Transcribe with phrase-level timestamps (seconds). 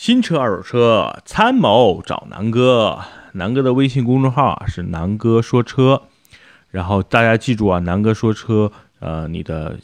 [0.00, 3.00] 新车、二手车，参谋找南哥。
[3.32, 6.04] 南哥的微信公众号啊是南哥说车，
[6.70, 9.78] 然后大家记住啊，南哥说车，呃，你的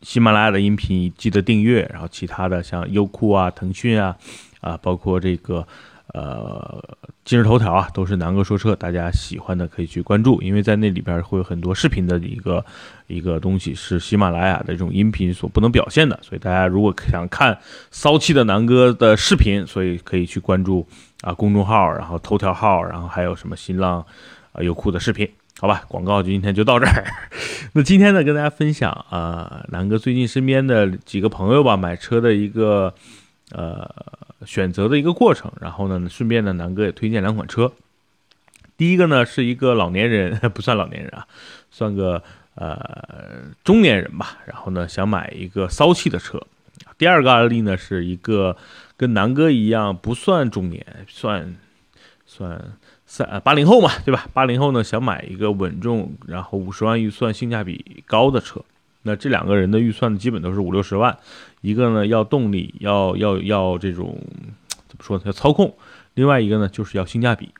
[0.00, 4.16] 喜马拉雅的音频记得订阅，然后其他的像优酷啊、腾讯啊，
[4.62, 5.68] 啊，包括这个。
[6.12, 6.82] 呃，
[7.24, 12.62] 今日头条啊，都是南哥说车，大家喜欢的可以去关注，因为在那里边会有很多视频的一个
[13.06, 17.58] 一个东西，是喜马拉雅的这种音频所不能表现的，所以大家如果想看
[17.90, 20.86] 骚气的南哥的视频，所以可以去关注
[21.22, 24.04] 啊公众号，然后头条号，然后还有什么新浪
[24.52, 25.26] 啊优酷的视频，
[25.60, 25.82] 好吧？
[25.88, 27.06] 广告就今天就到这儿。
[27.72, 32.92] 那今天呢，跟大家分享啊，南哥最近身边的几个朋友吧，买车的一个
[33.52, 33.90] 呃。
[34.46, 37.72] 选择的一个过程，然后呢，顺便呢，南哥也推荐两款车。
[38.76, 41.26] 第一个呢是一个老年人， 不算老年人啊，
[41.70, 42.22] 算个
[42.54, 44.38] 呃中年人吧。
[44.46, 46.40] 然后呢，想买一个骚气的车。
[46.98, 48.56] 第二个案例呢是一个
[48.96, 51.56] 跟南哥一样不算中年，算
[52.26, 52.72] 算
[53.06, 54.26] 三八零后嘛，对吧？
[54.32, 58.64] 八零后呢想买一个稳重，然后五十万预算、性价比高的车。
[59.02, 61.16] 那这两个人的预算基本都是五六十万。
[61.60, 64.20] 一个呢要动力，要要要这种
[64.88, 65.22] 怎么说呢？
[65.26, 65.72] 要操控。
[66.14, 67.50] 另外一个呢就是要性价比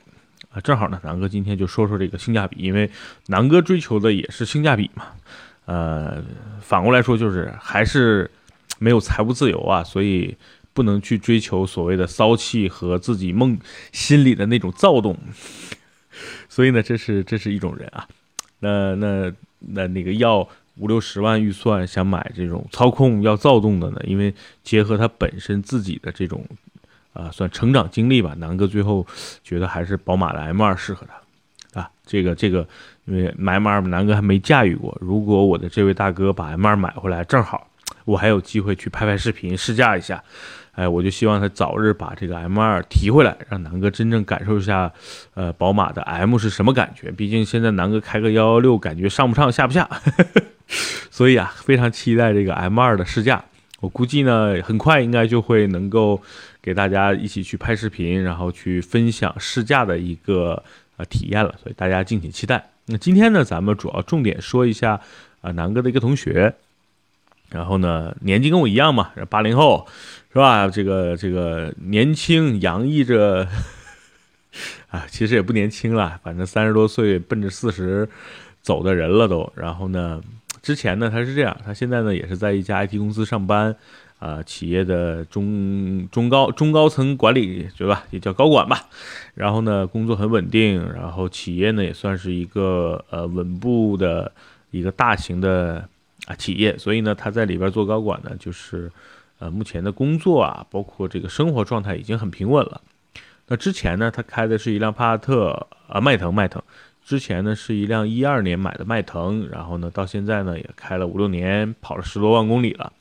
[0.51, 0.59] 啊。
[0.59, 2.89] 正好呢，南哥今天就说说这个性价比，因为
[3.27, 5.05] 南哥追求的也是性价比嘛。
[5.65, 6.23] 呃，
[6.59, 8.29] 反过来说就是还是
[8.79, 10.35] 没有财务自由啊，所以
[10.73, 13.57] 不能去追求所谓的骚气和自己梦
[13.91, 15.17] 心里的那种躁动。
[16.49, 18.07] 所以呢，这是这是一种人啊。
[18.59, 20.47] 那那那那个要。
[20.77, 24.01] 五六十万预算想买这种操控要躁动的呢？
[24.05, 26.43] 因为结合他本身自己的这种，
[27.13, 28.33] 啊，算成长经历吧。
[28.37, 29.05] 南哥最后
[29.43, 32.67] 觉得还是宝马的 M2 适合他，啊，这个这个，
[33.05, 34.97] 因为买 M2 南哥还没驾驭过。
[34.99, 37.67] 如果我的这位大哥把 M2 买回来，正好
[38.05, 40.23] 我还有机会去拍拍视频试驾一下。
[40.71, 44.91] 哎，我就希望他早日把这个 M2 提回来，让南哥真正感受一下，
[45.35, 47.11] 呃，宝马的 M 是什么感觉。
[47.11, 49.87] 毕竟现在南哥开个幺幺六，感觉上不上下不下。
[51.13, 53.45] 所以啊，非常期待这个 M2 的试驾。
[53.81, 56.19] 我估计呢，很快应该就会能够
[56.59, 60.63] 给大家一起去拍视频，然后去分享试驾的一个
[60.97, 61.53] 呃体验了。
[61.61, 62.67] 所以大家敬请期待。
[62.87, 64.99] 那今天呢，咱们主要重点说一下
[65.41, 66.55] 啊，南哥的一个同学，
[67.51, 69.87] 然后呢， 年纪跟我一样嘛，八零后。
[70.33, 70.67] 是吧？
[70.67, 73.47] 这个这个年轻洋溢着，
[74.89, 78.09] 啊，其实也不年轻了，反正三十多岁奔着四十
[78.63, 79.53] 走的人了都。
[79.55, 80.19] 然后呢，
[80.63, 83.75] 之前呢他是这样，他现在呢也是在一家 IT 公司上班，
[84.17, 88.03] 啊，企业的中中高中高层管理，对吧？
[88.09, 88.89] 也叫高管吧。
[89.35, 94.31] 然后呢，工作很稳定，然后企业呢也算是一个呃稳步的
[94.71, 95.87] 一个大型的
[96.25, 98.91] 啊企业，所以呢他在里边做高管呢就是。
[99.39, 102.79] 呃，目前的工作啊，包括这个生活状态已经很平稳了。
[103.47, 106.63] 那之前呢，他开的是一辆帕萨特啊，迈腾，迈腾。
[107.05, 112.91] 之前呢是一辆一二年买的迈腾，然后呢到现在呢也开了五六年，跑了十多万公里了。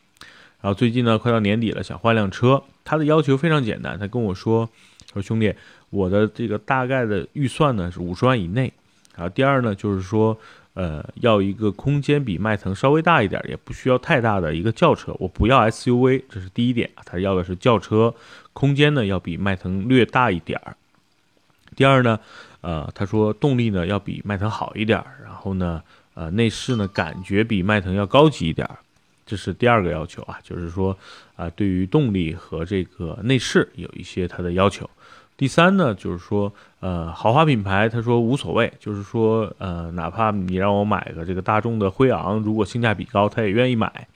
[0.61, 2.63] 然后最近呢快到年底了，想换辆车。
[2.85, 4.69] 他的要求非常简单，他跟我说
[5.13, 5.55] ：“说兄弟，
[5.91, 8.73] 我的这个大概的预算呢是五十万以内。
[9.15, 10.39] 然后第二呢就是说。”
[10.75, 15.15] 呃，要一个空间比迈腾稍微大一点，也不需要太大的一个轿车。
[15.19, 16.89] 我不要 SUV，这是第一点。
[17.05, 18.15] 他要的是轿车，
[18.55, 20.75] 空间呢要比迈腾略大一点儿。
[21.75, 22.19] 第二呢，
[22.61, 25.83] 呃，他说动力呢要比迈腾好一点，然后呢，
[26.15, 28.69] 呃，内饰呢感觉比迈腾要高级一点，
[29.25, 30.97] 这是第二个要求啊，就是说
[31.37, 34.89] 啊，对于动力和这个内饰有一些他的要求。
[35.35, 44.07] 第三呢，就是说，呃，豪华品牌，他说无所谓，就是说，呃，哪怕你让我买个这个大众的辉昂，如果性价比高，他也愿意买。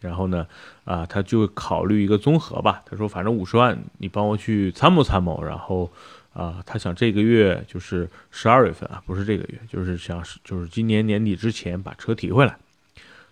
[0.00, 0.44] 然后呢，
[0.84, 2.82] 啊，他就考虑一个综合吧。
[2.84, 5.40] 他说，反正五十万，你帮我去参谋参谋。
[5.44, 5.88] 然后，
[6.32, 12.56] 啊，他想这个月就是十二月份啊，不是这个月，就是想就是今年年底之前把车提回来。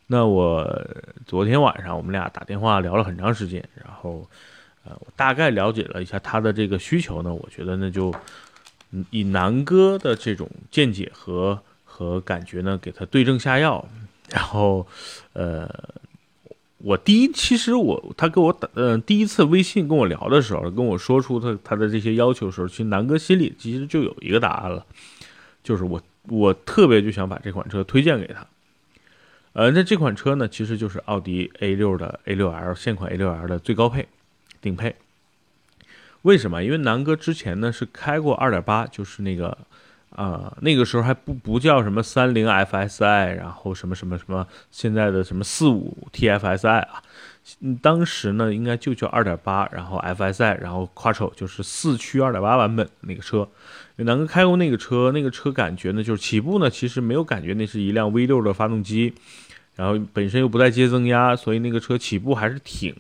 [0.07, 0.87] 那我
[1.27, 4.29] 昨天晚上我们俩打电话聊了很长时间，然后。
[4.83, 8.11] 呃，我大概了解了一下他的这个需求呢，我觉得那就
[9.11, 13.87] 以南哥的这种见解和和感觉呢，给他对症下药。
[14.31, 14.87] 然后，
[15.35, 15.69] 呃，
[16.83, 24.85] 我第一其实我他跟我打呃第一次微信跟我聊的时候，跟我说出他他的这些要求的时候，其实南哥心里其实就有一个答案了，
[25.63, 28.47] 就是我我特别就想把这款车推荐给他。
[29.53, 34.09] 呃，那这款车呢，其实就是奥迪 A 六的 A 六 L 现款 A 六 L 的最高配。
[34.63, 34.95] 顶配，
[36.21, 36.63] 为什么？
[36.63, 39.57] 因为南哥之前呢是开过二点八，就是那个
[40.11, 47.03] 啊，那个时候还不不叫什么三零 FSI，然后什么什么什么现在的什么四五 TFSI 啊，
[47.81, 53.49] 当时呢应该就叫二点八，然后 FSI，然后 Quattro 就是四驱二点八版本那个车。
[53.97, 59.13] 南哥开过那个车，那个车感觉呢就是起步呢其实没有感觉那是一辆 V 六的发动机，
[59.77, 62.95] 然后本身又不带接增压，所以那个车起步还是挺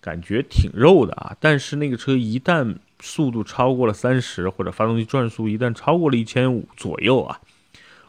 [0.00, 1.36] 感觉挺肉的啊。
[1.40, 7.40] 但是那个车一旦速度超过了三十，或者发动机转速一旦超过了一千五左右啊，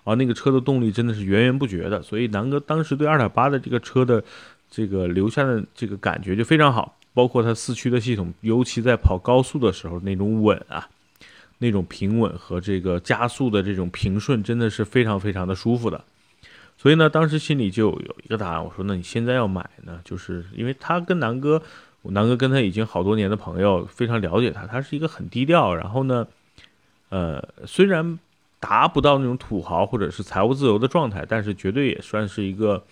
[0.04, 2.00] 啊，那个车的动力真的是源源不绝的。
[2.04, 4.24] 所以南哥当时对二点八的这个车的
[4.70, 10.88] 这个留下的这个感觉就非常好，包括它四驱的系统，尤其在跑高速的时候那种稳啊，
[11.58, 16.06] 那种平稳和这个加速的这种平顺，真的是非常非常的舒服的。
[16.78, 21.60] 所以呢，当时心里就有一个答案，我说那你现在要买呢，就是因为他跟南哥。
[22.04, 24.68] 我南哥跟他已经好多年的朋友，非常了解他。
[24.68, 26.28] 他是一个很低调，然后呢，
[27.10, 28.20] 呃，虽然
[28.60, 32.84] 达不到那种土豪或者是财务自由的状态，但是绝对也算是一个，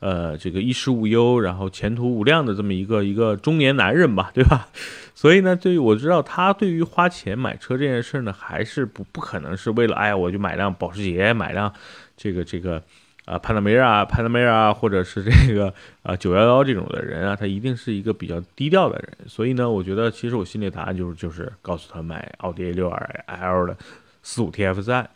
[0.00, 4.68] 呃，这个衣食无忧，然后前途无量的这么一个一个中年男人吧，对吧？
[5.14, 11.72] 所以呢，对于我知道他对于花钱买车这件事呢，还是不不可能是为了，哎呀，我就买辆保时捷，买辆
[12.16, 12.82] 这个这个。
[13.30, 15.72] 啊，潘达梅啊，潘达梅啊，或者是这个
[16.02, 19.28] 啊九幺幺这种的人啊，他一定是一个比较低调的人。
[19.28, 23.76] 所以呢，我觉得其实我心里答案就是就是告诉他买奥迪 A 六 L 的
[24.24, 25.06] 四五 TFSI。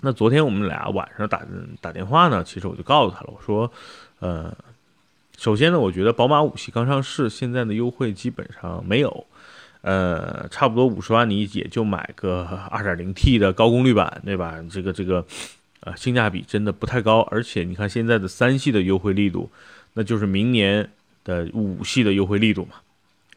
[0.00, 1.42] 那昨天我们俩晚上打
[1.80, 3.70] 打电话呢，其实我就告诉他了，我说，
[4.18, 4.52] 呃，
[5.38, 9.24] 首先呢，我觉得宝马五系刚上市，现在的优惠基本上没有，
[9.82, 14.56] 呃，差不多五十万你也就买个二点零 T 的高功率版，对吧？
[14.68, 15.24] 这个这个。
[15.82, 19.50] 啊，性价比真的不太高，而且你看现在的三系的优惠力度，
[19.94, 20.88] 那就是明年
[21.24, 22.76] 的五系的优惠力度嘛。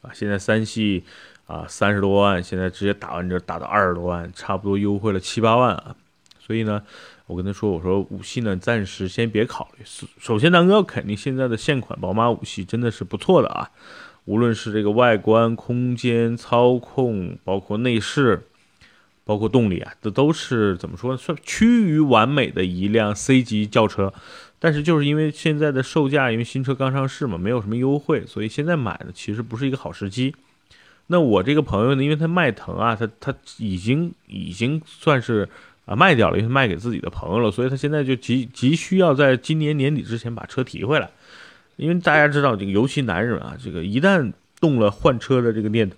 [0.02, 1.04] 啊，现在三系
[1.48, 5.96] 啊三十多万，现在直接打完折打到二十多万，差不多优惠了七八万啊。
[6.40, 6.84] 所以呢，
[7.26, 9.84] 我跟他说，我说五系呢暂时先别考虑。
[9.84, 13.72] 首首先，南哥肯定现在的现款宝马五系真的是不错的啊，
[14.26, 18.44] 无论是这个外观、空间、操控，包括内饰。
[19.26, 21.18] 包括动力啊，这都是怎么说呢？
[21.18, 24.14] 算趋于完美的一辆 C 级轿车，
[24.60, 30.36] 但是就是因为现在的售价，因为新车刚上市嘛，没有什么优惠，所以现在买的其实不是一个好时机。
[31.08, 35.50] 那我这个朋友呢，因为他迈腾啊，他他已经已经算是
[35.86, 41.10] 啊卖掉了，因为卖给自己的朋友了，所以他现在就急急需要在今年年底之前把车提回来，
[41.78, 45.96] 因为大家知道这个，尤其男人啊，这个一旦动了换车的这个念头。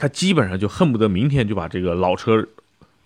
[0.00, 2.48] 他基本上就恨不得明天就把这个老车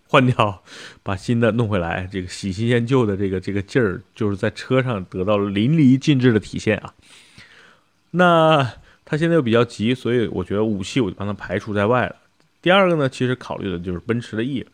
[0.06, 0.62] 换掉，
[1.02, 2.08] 把新的弄回来。
[2.10, 6.94] 这个喜新厌旧的这个这个劲儿，就是在车上得到了淋漓尽致的体现啊。
[8.12, 8.72] 那
[9.04, 12.14] 他现在又比较急，所以我觉得五系我就帮他排除在外了。
[12.62, 14.64] 第二个呢，其实考虑的就是奔驰的 E。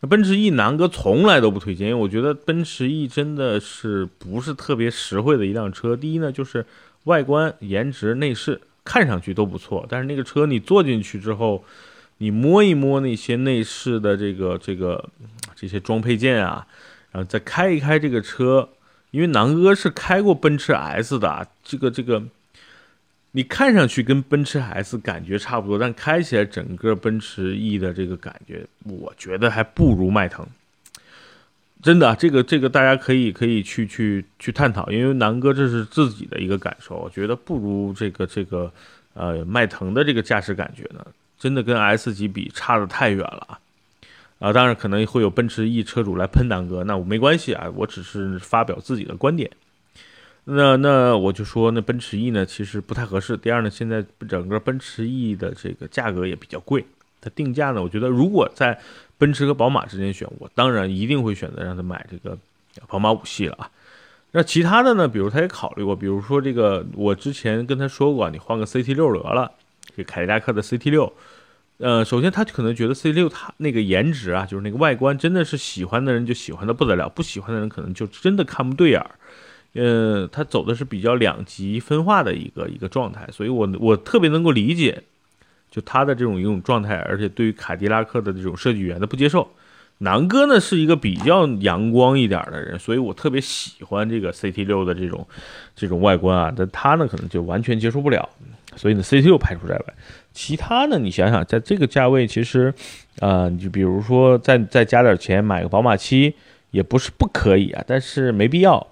[0.00, 5.96] 那奔驰 E 南哥从来都不推荐，因为我觉得奔驰 E 真的是不是特别实惠的一辆车。
[5.96, 6.66] 第一呢，就是
[7.04, 8.60] 外观、颜值、内饰。
[8.84, 11.64] 看上去都不错，但是那个车你坐进去之后，
[12.18, 15.08] 你摸一摸那些内饰的这个这个
[15.54, 16.66] 这些装配件啊，
[17.10, 18.68] 然后再开一开这个车，
[19.10, 22.22] 因为南哥是开过奔驰 S 的，这个这个，
[23.32, 30.46] 你看上去跟奔驰 S 感觉差不多，但开起来整个奔驰 E 的这个感觉，我觉得还不如迈腾。
[31.82, 38.72] 真的，这个这个大家可以可以去去去探讨，因为南哥这是自己的一个感受，我觉得不如这个这个
[39.14, 41.04] 呃迈腾的这个驾驶感觉呢，
[41.36, 43.58] 真的跟 S 级比差的太远了啊！
[44.38, 49.50] 啊，当然可能会有奔驰 E 车主来喷南哥，那我没关系啊，我只是发表自己的观点。
[50.44, 53.36] 那那我就说，那奔驰 E 呢其实不太合适。
[53.36, 56.84] 第二呢，现在整个奔驰 E 的这个价格也比较贵，
[57.20, 58.76] 它定价呢，我觉得如果在
[59.22, 62.36] 奔驰和宝马之间选，我当然一定会选择让他买这个
[62.88, 63.70] 宝马五系了啊。
[64.32, 65.06] 那其他的呢？
[65.06, 69.52] 比如他也考虑过，比如说这个，我之前跟他说过，你换个 CT 六得了，
[69.96, 71.12] 这凯迪拉克的 CT 六。
[71.78, 79.10] 呃，首先他可能觉得 CT 六它那个颜值啊，就是那个外观，真的是喜欢的人就喜欢的不得了，不喜欢的人可能就真的看不对眼儿。
[79.74, 85.00] 呃，他走的是比较两极分化的一个一个状态，所以我我特别能够理解。
[85.72, 89.48] 就他的这种一种状态，而且对于凯迪拉克的这种设计语言的不接受，
[89.98, 95.26] 南哥呢是一个比较阳光一点的人，所以我特别喜欢这个 CT 六的这种
[95.74, 98.28] 这种外观啊，但他呢可能就完全接受不了，
[98.76, 99.84] 所以呢 CT 六排除在外。
[100.34, 102.74] 其他呢，你想想，在这个价位，其实，
[103.20, 106.34] 呃，你就比如说再再加点钱买个宝马七
[106.70, 108.86] 也不是不可以啊，但是没必要。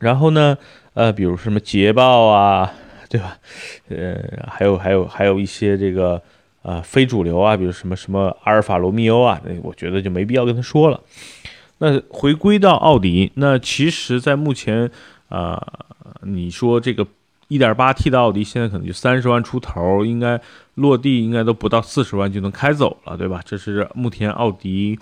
[0.00, 0.58] 然后呢，
[0.94, 2.72] 呃，比如什么捷豹啊。
[3.08, 3.36] 对吧？
[3.88, 4.16] 呃，
[4.48, 6.20] 还有还有还有一些这个
[6.62, 11.00] 呃非主流啊，比如什么什么阿尔法罗密欧啊，那我觉得就没必要跟他说了。
[11.78, 14.90] 那回归到奥迪，那其实，在目前
[15.28, 15.62] 啊，
[16.22, 17.06] 你说这个
[17.48, 20.40] 1.8T 的奥迪现在可能就三十万出头，应该
[20.74, 23.42] 落地应该都不到四十万就能开走了，对吧？
[23.44, 24.98] 这是目前奥迪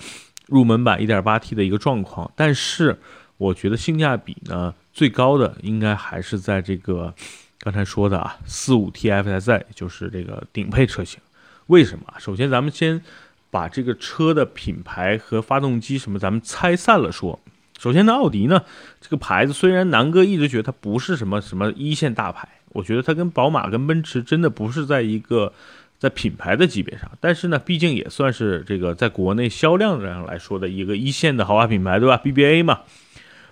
[0.47, 2.29] 入门版 1.8T 的一个状况。
[2.35, 2.99] 但是
[3.39, 7.15] 我觉得性价比呢最高的应该还是在这个
[7.65, 11.19] 刚才说的啊四五 TFSI，就是这个顶配车型。
[11.69, 12.05] 为什么？
[12.19, 13.03] 首先咱们先。
[13.51, 17.39] 把这个车的品牌和发动机什么，咱们拆散了说。
[17.79, 18.61] 首先呢，奥迪呢
[19.01, 25.53] 这个牌子，虽然南哥一直觉得它不是什么什么一线大牌，我觉得它跟宝马、跟奔驰真的不是在一个
[26.01, 27.09] 在品牌的级别上。
[27.21, 32.81] 但是呢，毕竟也算是这个在国内销量上来说的一个一线的豪华品牌，对吧？BBA 嘛。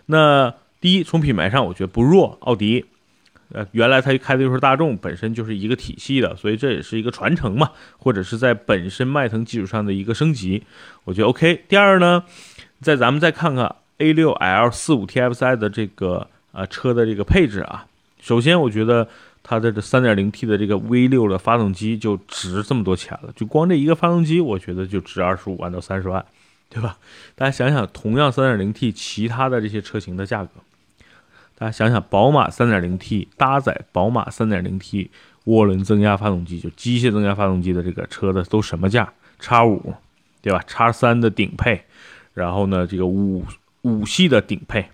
[0.07, 2.87] 那第一，从品牌上我觉得不弱，奥迪。
[3.53, 10.63] 呃，原来他开的就是大众，本身就是一个体系的，所以这也是一个传承嘛，或者是在本身迈腾基础上的一个升级，
[11.05, 11.63] 我觉得 OK。
[11.69, 12.25] 第二呢，
[12.81, 17.87] 在咱们再看看 A6L 四五 TFSI 的这个啊车的这个配置啊，
[18.21, 19.07] 首先我觉得
[19.43, 26.25] 它的这 3.0T 的这个 V6 的发动机就值这么多钱了，就光这一个发动机，我觉得就值二十五万到三十万，
[26.71, 26.97] 对吧？
[27.35, 30.51] 大家想想，同样 3.0T 其他的这些车型的价格。
[31.63, 35.09] 大家想想，宝马 3.0T 搭载宝马 3.0T
[35.45, 39.13] 涡轮增压发动机，就机械增压发动机的这个车的都什么价？
[39.39, 39.95] 叉五，
[40.41, 40.61] 对吧？
[40.67, 41.85] 叉三的顶配，
[42.35, 43.45] 然后呢，这个五
[43.83, 44.89] 五系的顶配，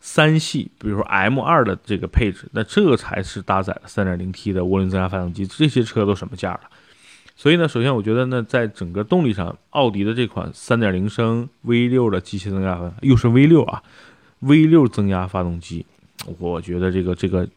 [0.00, 6.60] 三系，比如说 M 二的这个配置，那这才是搭载了 3.0T 的涡轮增压发动机，这些车都什么价了？
[7.36, 13.82] 所以呢，首先我觉得呢，在整个动力上，奥迪的这款3.0升 V6 的机械增压，又是 V6 啊。
[14.46, 15.84] V 六增压发动机，
[16.38, 17.48] 我觉得这个这个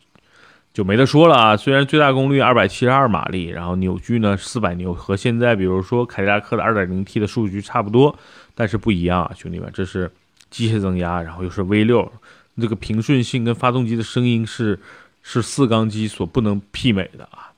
[0.74, 1.56] 就没得说了啊。
[1.56, 8.18] 虽然最大功率二百七十二马力，然后扭矩呢四百牛，和现在比如说凯迪拉克的二点零 T 的数据差不多，
[8.56, 10.12] 但是不一样啊，兄弟们，这是
[10.50, 12.12] 机械增压，然后又是 V 六，
[12.60, 14.80] 这个平顺性跟发动机的声音是
[15.22, 17.54] 是四缸机所不能媲美的啊。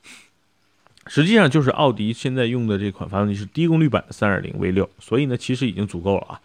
[1.06, 6.40] 实际上就是奥迪现在用的这款发动机是低功率版的三点零 V 六，所以呢其实已经足够了啊，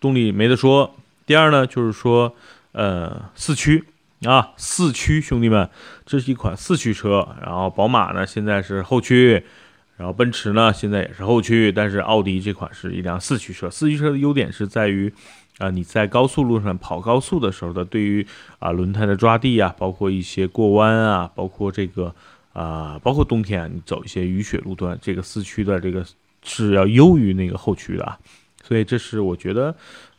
[0.00, 0.92] 动力没得说。
[1.32, 2.36] 第二呢，就是说，
[2.72, 3.82] 呃，四驱
[4.26, 5.66] 啊，四驱兄弟们，
[6.04, 7.26] 这是一款四驱车。
[7.40, 9.42] 然后宝马呢，现在是后驱，
[9.96, 11.72] 然后奔驰呢，现在也是后驱。
[11.72, 13.70] 但是奥迪这款是一辆四驱车。
[13.70, 15.10] 四驱车的优点是在于，
[15.56, 18.26] 啊，你在高速路上跑高速的时候的，对于
[18.58, 22.14] 啊轮胎的抓地啊，包括一些过弯啊，包括这个
[22.52, 26.04] 啊，包括冬天你走一些雨雪路段，这个四驱的这个
[26.44, 28.18] 是要优于那个后驱的啊。
[28.62, 29.74] 所以这是我觉得。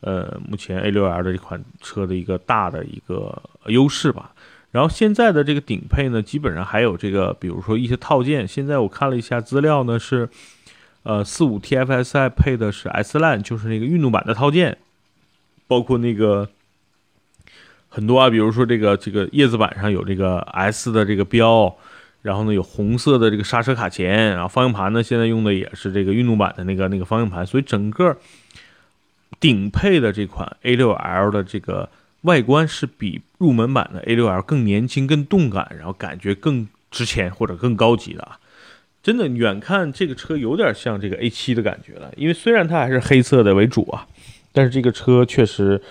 [0.06, 4.34] 呃，目前 A6L 的这款车的一个大的一个优势吧。
[4.72, 8.46] 然后现在的这个顶配呢，基本上还有这个，比如说一些套件。
[8.46, 10.28] 现在我看了一下资料呢，是
[11.04, 14.78] 呃四五 TFSI 配的是 S Line，就是那个运动版的套件，
[15.68, 16.50] 包括那个
[17.88, 21.74] 很多啊，比如说这个这个叶子板上有这个 S 的这个标，
[22.24, 28.18] 然后呢有红色的这个刹车卡钳，然后方向盘呢现在用的也是这个运动版的那个那个方向盘，所以整个。
[29.40, 31.90] 顶配的这款 A6L 的这个
[32.22, 38.40] 外观是比入门版的 A6L 更年轻、更动感，然后感觉更值钱或者更高级的啊！
[39.02, 42.10] 真的，远看这个车有点像这个 A7 的感觉了。
[42.16, 44.08] 因为虽然它还是黑色的为主啊，
[44.54, 45.82] 但是这个车确实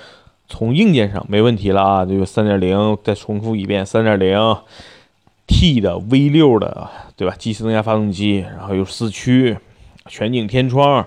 [0.49, 2.07] 从硬件上没问题了啊！
[2.07, 4.39] 这个3.0，再重复一遍三点零
[5.47, 7.35] T 的 V6 的，对吧？
[7.39, 9.57] 机械增压发动机，然后有四驱，
[10.07, 11.07] 全景天窗。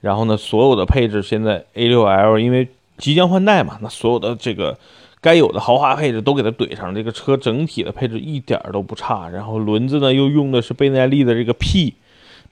[0.00, 4.78] 然后呢，所有的配置现在 A6L 因为即将换代嘛，那所有的这个
[5.20, 6.94] 该有的豪华配置都给它怼上。
[6.94, 9.28] 这个车整体的配置一点都不差。
[9.28, 11.94] 然后轮子呢又用的是倍耐力的这个 P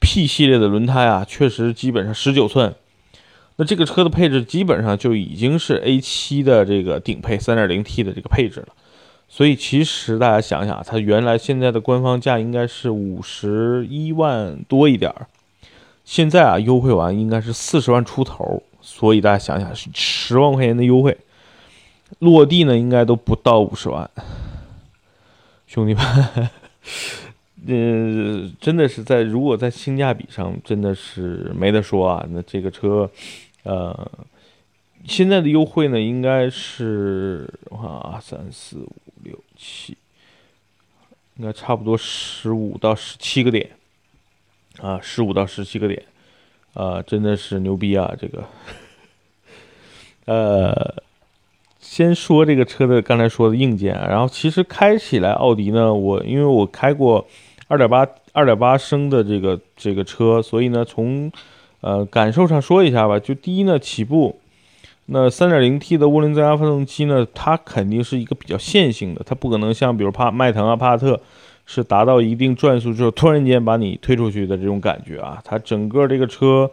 [0.01, 2.75] P 系列的轮胎啊，确实基本上十九寸。
[3.57, 8.69] 那这个车的配置基本上就已经是 A7 的这个顶配 3.0T 的这个配置了。
[9.35, 15.27] 所以其实大家想想，它原来现在的官方价应该是五十一万多一点儿。
[16.05, 21.17] 现在啊，优惠完应该是四十万出头，所以大家想想，十万块钱的优惠，
[22.19, 24.11] 落地呢应该都不到五十万。
[25.67, 26.05] 兄弟们，
[27.67, 32.23] 呃，真的是在如果在性价比上真的是没得说啊。
[32.29, 33.11] 那这个车，
[33.63, 34.11] 呃，
[35.07, 38.93] 现在的优惠呢应该是我看啊三四五
[39.23, 39.97] 六七，
[41.37, 43.71] 应该差不多十五到十七个点。
[44.81, 46.03] 啊，十五到十七个点，
[46.73, 48.11] 啊，真的是牛逼啊！
[48.19, 48.43] 这个，
[50.25, 50.95] 呃，
[51.79, 57.29] 先说这个车的刚才说的硬件，然后其实开起来，奥迪呢，我因为我开过
[57.69, 61.31] 二点八二点八升的这个这个车，所以呢，从
[61.83, 64.41] 呃感受上说一下吧，就第一呢，起步，
[65.13, 71.21] 那三点零 T 的涡轮增压发动机呢，它肯定是一个比较线性的，它不可能像比如帕迈腾啊、帕萨特
[71.67, 76.71] 是达到一定转速之后突然间把你推出去的这种感觉啊，它整个这个车。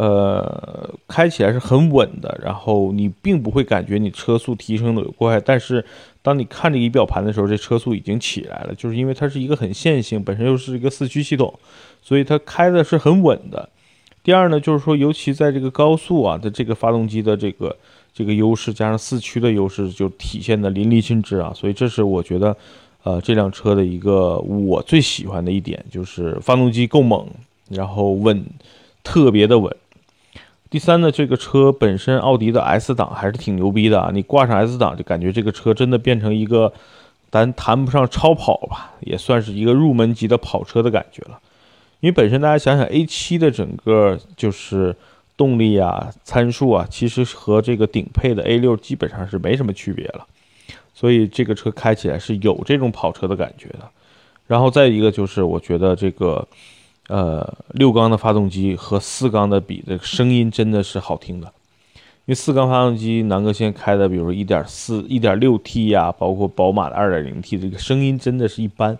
[0.00, 5.84] 呃，开起来是很稳的，然后你并不会感觉你车速提升的有快，但是
[6.22, 11.52] 当你看着仪表盘的时候，这车速已经起来了，就是因为它是一个很线性，本身又是一个四驱系统，
[12.00, 13.68] 所以它开的是很稳的。
[14.22, 17.74] 第二呢，就是说，尤其在这个高速啊的这个发动机的这个
[18.12, 21.52] 这个优势，加上四驱的优势，就体现的淋漓尽致啊。
[21.54, 22.54] 所以这是我觉得，
[23.04, 27.26] 呃，这辆车的一个我最喜欢的一点，就是发动机够猛，
[27.70, 28.44] 然后稳，
[29.02, 29.74] 特别的稳。
[30.68, 34.10] 第三呢，这个车本身奥迪的 S 档还是挺牛逼的啊！
[34.12, 36.70] 你挂上 S 档，就感觉这个车真的变成一个，
[37.30, 41.40] 咱谈不上超跑吧，也算是一个入门级的跑车的感觉了。
[42.00, 44.94] 因为本身大家想想，A7 的整个就是
[45.36, 50.26] 动力啊、参数啊，其实和这个顶配的 A6 基本上是没什么区别了，
[50.94, 53.88] 所以这个车开起来是有这种跑车的感觉的。
[54.46, 56.46] 然后再一个就是，我觉得这个。
[57.08, 61.46] 呃，六缸的发动机和四缸的比，这个声音真的是好听的。
[61.96, 68.98] 因为四缸发动机，南哥现在开的，比如说一点四、一点六 T 呀，包括宝马的二点零 T，这个声音真的是一般，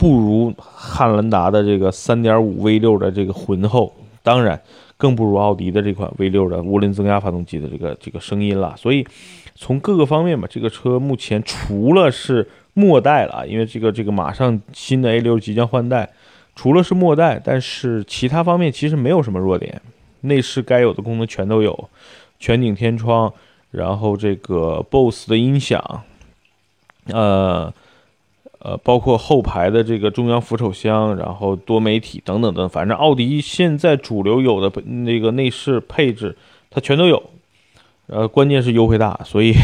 [0.00, 3.92] 不如汉兰达的这个三点五 V 六的这个浑厚，
[4.22, 4.58] 当然
[4.96, 8.74] 更不如奥迪的这款 V 六的涡轮增压发动机的这个这个声音了。
[8.78, 9.06] 所以
[9.54, 16.08] 从各个方面吧，这个车目前除了是末代了，因为这个这个马上新的 A 六即将换代。
[16.56, 19.82] 除了是末代，但是其他方面其实没有什么弱点，
[20.22, 21.88] 内饰该有的功能全都有，
[22.38, 23.30] 全景天窗，
[23.70, 26.02] 然后这个 BOSS 的音响，
[27.06, 27.70] 呃
[28.60, 36.36] 呃，包括后排的这个中央扶手箱，然后多媒体等等等，反正奥迪现在主流有的那个内饰配置
[36.70, 37.22] 它全都有，
[38.06, 39.54] 呃，关键是优惠大，所以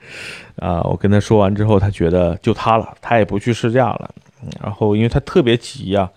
[0.56, 4.10] 啊，我跟他说完之后，他觉得就他了，他也不去试驾了。
[4.62, 6.10] 然后，因为他特别急呀，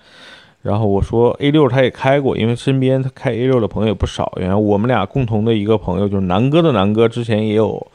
[0.62, 4.34] 然后我说 A 六他也开过，因为身边他开 A 六的朋友也不少。
[4.36, 7.88] 原来我们俩共同的一个朋友就是南哥的南哥，之前也有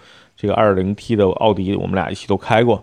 [0.42, 2.82] 这个 2.0T 的奥迪，我们俩一起都开过。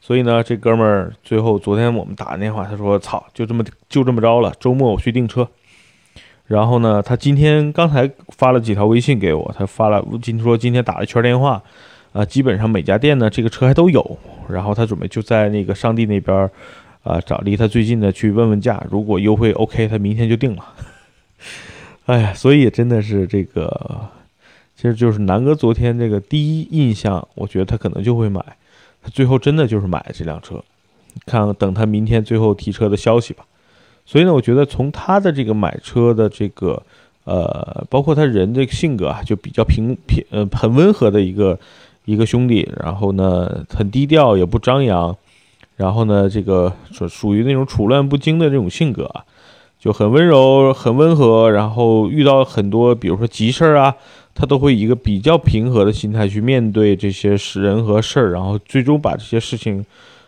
[0.00, 5.48] 所以呢，这哥们儿最后昨天我们打电话，他说：“操，就这么就这么着了，周末我去订车。”
[6.46, 11.60] 然后呢，他今天刚才发了几条微信给我，他发了今说今天打了一圈电话，
[12.12, 14.18] 啊，基本上每家店呢这个车还都有。
[14.48, 16.48] 然后他准备就在那个上帝那边。
[17.02, 20.62] 啊，找离他最近的去问问价，如果优惠 OK，他明天就定了。
[22.04, 24.06] 哎呀，所以真的是这个，
[24.80, 28.42] 其实就是南哥昨天这个第一印象，我觉得他可能就会买，
[29.02, 30.64] 他最后真的就是买了这辆车。
[31.26, 33.44] 看等他明天最后提车的消息吧。
[34.06, 36.82] 所以呢，我觉得从他的这个买车的这个
[37.24, 41.60] 呃，包括他人这个性格啊，就比较平平呃很温和的一个
[42.06, 45.14] 一个兄弟，然后呢很低调，也不张扬。
[45.76, 49.26] 然后呢，这个属属于那种处乱不惊的这种性格啊，
[49.80, 51.50] 就很温柔、很温和。
[51.50, 53.96] 然后遇到很多，比如说急事儿啊，
[54.34, 59.84] 他都会以一个比较平和的心态去面对这些人和事儿，然后最终把这些事情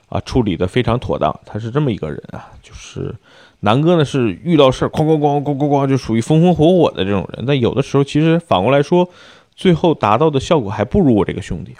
[0.08, 1.38] 啊处理得非常妥当。
[1.46, 3.14] 他是这么一个人啊，就是
[3.60, 7.44] 南哥呢是遇到事儿哐哐哐哐哐哐就属于风风火火的这种人。
[7.46, 9.08] 但有的时候其实反过来说，
[9.54, 11.74] 最后达到的效果还不如我这个兄弟。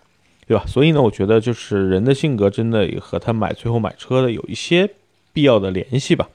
[0.45, 0.65] 对吧？
[0.67, 4.91] 所以呢，我觉得就是人的性格真的也和他买最后买车的有一些
[5.33, 6.29] 必要的联系吧。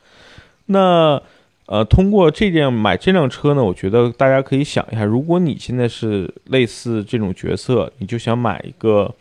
[0.67, 1.21] 那
[1.65, 9.13] 呃，通过这辆买这辆车呢，我觉得大家可以想一下，如果你现在是类似这种角色，你就想买一个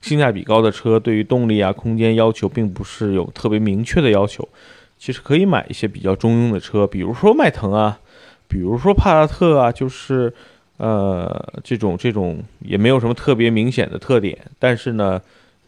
[0.00, 4.48] 性价比高的车，对于动力啊、空间要求并不是有特别明确的要求，
[4.98, 7.98] 其实可以买一些比较中庸的车，比如说迈腾啊，
[8.48, 10.32] 比如说帕萨特啊，就是。
[10.78, 15.20] 呃，这种这种也没有什么特别明显的特点，但是呢，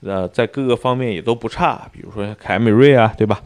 [0.02, 1.88] 呃，在各个方面也都不差。
[1.92, 3.40] 比如说凯美瑞啊，对吧？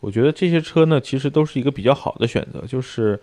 [0.00, 2.64] 我觉得这些车呢，其实都是一个比较好的选择。
[2.66, 3.18] 就是，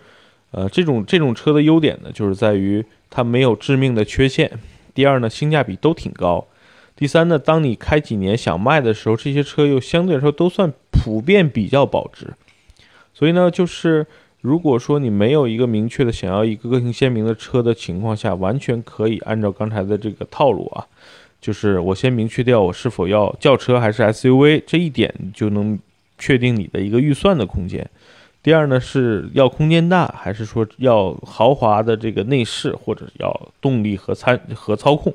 [0.51, 4.51] 呃，这种这种车的优点呢，就是在于它没有致命的缺陷。
[4.93, 6.47] 第二呢，性价比都挺高。
[6.95, 12.33] 第三呢，当你开几年想卖的时候，这些车又相对来说都算普遍比较保值。
[13.13, 14.05] 所以呢，就是。
[14.43, 20.85] 如果说你没有一个明确的想要一个个性鲜明的车的情况下，完全可以按照刚才的这个套路啊，
[21.39, 25.79] 就是我先明确掉我是否要轿车还是 SUV 这一点，就能
[26.17, 27.89] 确定你的一个预算的空间。
[28.41, 35.13] 第二呢，是要空间大，还是说要豪华的这个内饰，或者要动力和参和操控，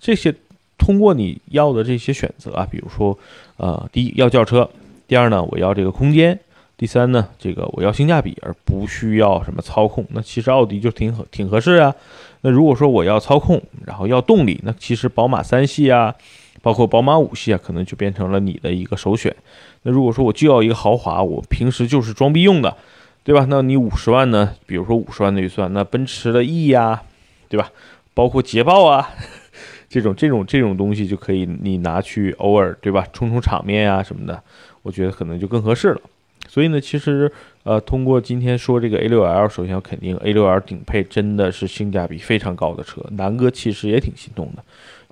[0.00, 0.34] 这些
[0.76, 3.16] 通过你要的这些选择啊，比如说，
[3.58, 4.68] 呃，第一要轿车。
[5.06, 6.34] 第二呢，我要这个空间；
[6.76, 10.04] 第三呢，这个我要性价比，而不需要什么操控。
[10.10, 11.94] 那其实奥迪就挺合挺合适啊。
[12.40, 16.12] 那如果说我要操控，然后要动力，那其实宝马三系啊，
[16.60, 19.34] 包括宝马五系啊，可能就变成了你的一个首选。
[19.84, 22.76] 那如果说我就要一个豪华，我平时就是装逼用的，
[23.22, 23.46] 对吧？
[23.48, 24.54] 那你五十万呢？
[24.66, 27.02] 比如说五十万的预算，那奔驰的 E 呀，
[27.48, 27.70] 对吧？
[28.12, 29.08] 包括捷豹啊。
[29.88, 34.42] 这种这种这种东西就可以你拿去偶尔对吧充充场面呀什么的，
[34.82, 36.00] 我觉得可能就更合适了。
[36.48, 37.30] 所以呢，其实
[37.62, 44.64] 呃通过今天说这个 A6L，首先要肯定 A6L 顶配真的是性价比非常高的车，南哥其实也挺心动的，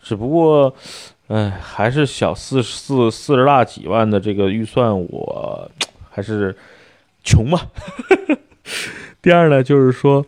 [0.03, 0.75] 只不过，
[1.29, 5.71] 哎，还是小四四四十大几万的这个预算，我
[6.11, 6.57] 还是
[7.23, 7.61] 穷嘛。
[9.23, 10.25] 第二呢，就是说。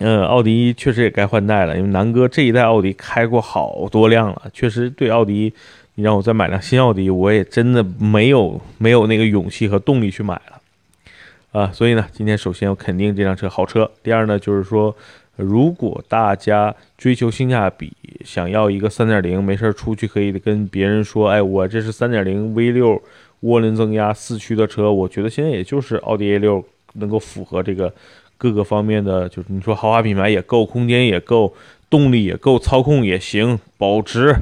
[0.00, 5.52] 嗯，奥迪确实也该换代了，因为南哥这一代奥迪开过好多辆了，确实对奥迪，
[5.96, 13.90] 你让我再买辆新奥迪，我也真的没有没有那个勇气和动力去买了，啊，所以呢，今天首先要肯定这辆车好车。
[14.00, 14.94] 第二呢，就是说，
[15.38, 17.90] 如果大家追求性价比，
[18.24, 23.00] 想要一个3.0，没事出去可以跟别人说，哎，我这是3.0 V6
[23.44, 26.62] 涡轮增压四驱的车，我觉得现在也就是奥迪 A6
[26.94, 27.92] 能够符合这个。
[28.40, 31.52] 各个方面的，就是你说豪华品牌也够，空间也够，
[31.90, 34.32] 动力也够，操控也行，保值，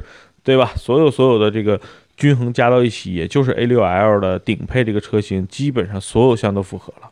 [0.43, 0.71] 对吧？
[0.75, 1.81] 所有所有的这个
[2.15, 7.09] 均衡加到一起，也就是 A6L 的顶配这个车型，基本上所有项都符合了，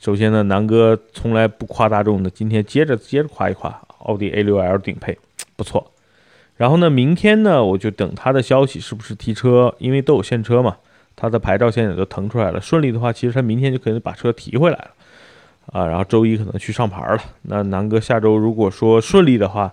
[0.00, 5.16] 首先呢，南哥从来不夸大众的，今天接着接着夸一夸奥迪 A6L 顶配，
[5.56, 5.92] 不错。
[6.56, 10.76] 然后呢，明天呢，我就等他的消息是不是提车，因为都有现车嘛，
[11.14, 14.90] 他的牌照现在都腾出来了，顺利的话，其实他明天就可以把车提回来了。
[15.72, 17.18] 啊，然后周一可能去上牌了。
[17.42, 19.72] 那南哥下周如果说顺利的话，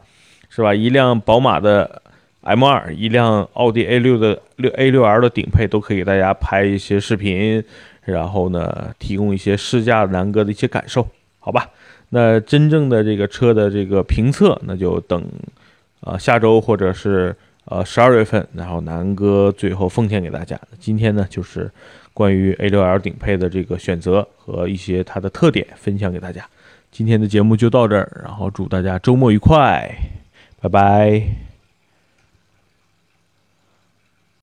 [0.50, 0.74] 是吧？
[0.74, 2.02] 一辆宝马的
[2.42, 7.64] M2，一辆奥迪 A6 的六 A6L 的顶配，都可以给大家拍一些视频，
[8.06, 11.08] 然后呢，提供一些试驾南哥的一些感受，
[11.40, 11.70] 好吧？
[12.10, 15.24] 那真正的这个车的这个评测，那就等
[16.02, 17.36] 呃下周或者是
[17.66, 20.60] 呃十二月份，然后南哥最后奉献给大家。
[20.80, 21.72] 今天呢，就是。
[22.16, 26.46] 关于 A6L 顶配的这个选择和一些它的特点分享给大家，
[26.92, 29.92] 今天的节目就到这儿，然后祝大家周末愉快，
[30.62, 31.53] 拜拜。